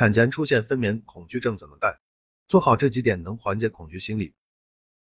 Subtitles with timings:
[0.00, 1.98] 产前出现分娩恐惧症怎么办？
[2.48, 4.32] 做好这几点能缓解恐惧心理。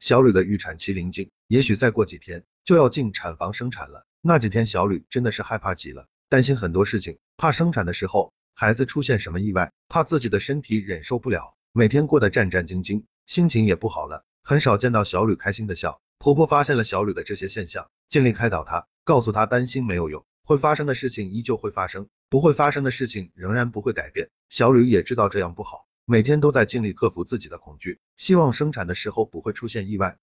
[0.00, 4.04] 小吕的预产期临近，也许再过几天就要进产房生产了。
[4.20, 16.00] 那几天小吕真的是害怕极了，担心很多事情，怕生产的时候孩子出现什么意外，怕自己的身体忍受不了，每天过得战战兢兢，心情也不好了，很少见到小吕开心的笑。
[16.18, 24.30] 婆婆发现了小吕的这些现象，尽力开导她，告诉她担心没有用，会发生的事情依旧会发生，不会发生的事情仍然不会改变。
[24.48, 25.86] 小吕也知道这样不好。
[26.04, 30.18] 每天都在尽力克服自己的恐惧，希望生产的时候不会出现意外。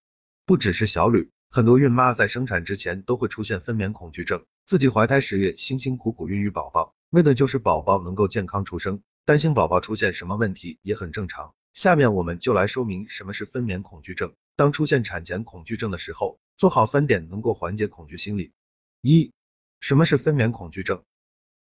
[0.45, 4.43] 不只是小吕，很多孕妈在生产之前都会出现分娩恐惧症。
[4.65, 11.53] 自己怀胎十月，辛辛苦苦孕育宝宝，为的就是宝宝能够健康出生，担心宝宝出现什么问题也很正常。
[11.73, 14.33] 下面我们就来说明什么是分娩恐惧症。
[14.57, 18.51] 当出现产前恐惧症的时候，做好三点能够缓解恐惧心理。
[19.01, 19.31] 一、
[19.79, 21.03] 什么是分娩恐惧症？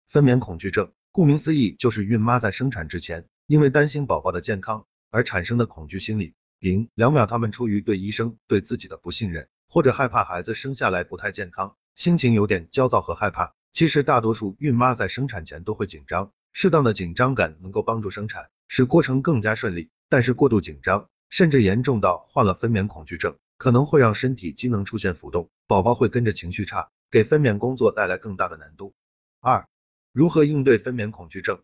[0.08, 3.28] 分娩恐惧症，顾名思义，就是孕妈在生产之前。
[3.48, 6.34] 因为担心宝宝的健康而产生的恐惧心理。
[6.58, 13.54] 零两秒，他们出于对医生、对自己的不信任，或者害怕孩子生下来不太健康，心情有点焦躁和害怕。
[13.74, 19.90] 其实大多数孕妈在生产前都会紧张，适当的紧张感能够帮助生产，使过程更加顺利。
[20.08, 28.96] 但是过度紧张，甚至严重到患了分娩恐惧症，可能会让身体机能出现浮动，宝宝会跟着情绪差，给分娩工作带来更大的难度。
[29.42, 29.68] 二、
[30.14, 31.62] 如何应对分娩恐惧症？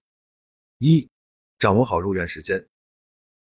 [0.77, 1.09] 一
[1.57, 2.67] 掌握好入院时间，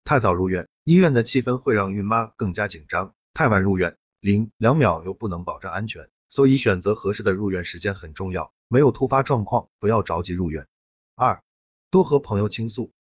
[0.03, 8.53] 太早入院，医院的气氛会让孕妈更加紧张；太晚入院，零两秒又不能保证安全，所以选择合适的入院时间很重要。
[8.67, 10.67] 没有突发状况，不要着急入院。
[11.15, 11.43] 二，
[11.91, 12.93] 多和朋友倾诉。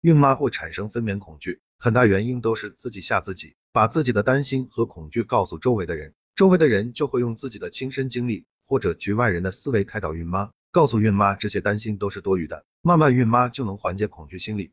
[0.00, 10.50] 孕妈会产生分娩恐惧，很大原因都是自己吓自己，把自己的担心和恐惧告诉周围的人，周围的人就会用自己的亲身经历或者局外人的思维开导孕妈。
[10.72, 14.72] 告诉孕妈这些担心都是多余的，慢慢孕妈就能缓解恐惧心理。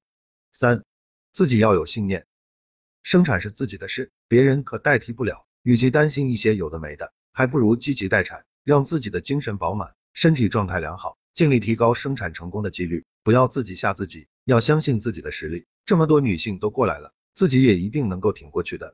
[0.52, 0.84] 三，
[1.32, 2.26] 自己要有信念，
[3.04, 5.46] 生产是自己的事，别人可代替不了。
[5.62, 13.06] 与其担心一些有的没的，还不如积极待产，让自己的精神饱满，身体状态良好，尽力提高生产成功的几率。
[13.22, 15.68] 不要自己吓自己，要相信自己的实力。
[15.86, 18.90] 这么多女性都过来了，自己也一定能够挺过去的。